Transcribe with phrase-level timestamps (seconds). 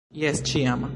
[0.23, 0.89] Jes, ĉiam!